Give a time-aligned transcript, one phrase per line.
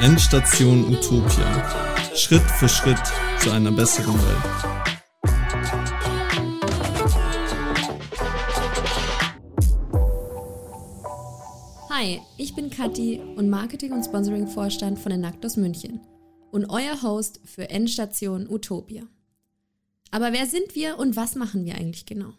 [0.00, 2.14] Endstation Utopia.
[2.14, 2.98] Schritt für Schritt
[3.40, 4.44] zu einer besseren Welt.
[11.90, 16.00] Hi, ich bin Kathi und Marketing- und Sponsoring-Vorstand von Enactus München
[16.52, 19.02] und euer Host für Endstation Utopia.
[20.12, 22.34] Aber wer sind wir und was machen wir eigentlich genau?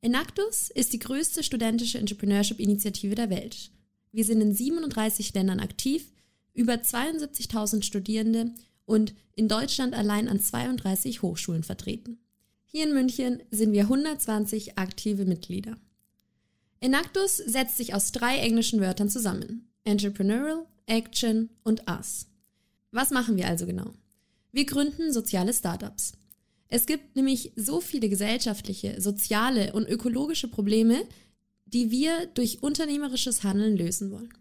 [0.00, 3.72] Enactus ist die größte studentische Entrepreneurship-Initiative der Welt.
[4.12, 6.12] Wir sind in 37 Ländern aktiv,
[6.58, 8.50] über 72.000 Studierende
[8.84, 12.18] und in Deutschland allein an 32 Hochschulen vertreten.
[12.66, 15.76] Hier in München sind wir 120 aktive Mitglieder.
[16.80, 19.68] Enactus setzt sich aus drei englischen Wörtern zusammen.
[19.84, 22.26] Entrepreneurial, Action und Us.
[22.90, 23.92] Was machen wir also genau?
[24.50, 26.12] Wir gründen soziale Startups.
[26.68, 31.04] Es gibt nämlich so viele gesellschaftliche, soziale und ökologische Probleme,
[31.66, 34.32] die wir durch unternehmerisches Handeln lösen wollen.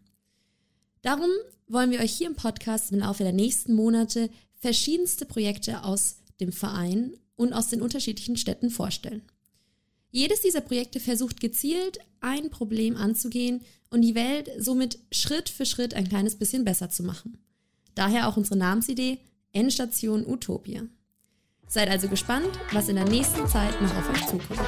[1.07, 1.29] Darum
[1.69, 6.51] wollen wir euch hier im Podcast im Laufe der nächsten Monate verschiedenste Projekte aus dem
[6.51, 9.21] Verein und aus den unterschiedlichen Städten vorstellen.
[10.11, 15.93] Jedes dieser Projekte versucht gezielt, ein Problem anzugehen und die Welt somit Schritt für Schritt
[15.93, 17.37] ein kleines bisschen besser zu machen.
[17.95, 19.19] Daher auch unsere Namensidee
[19.53, 20.81] Endstation Utopia.
[21.69, 24.59] Seid also gespannt, was in der nächsten Zeit noch auf euch zukommt.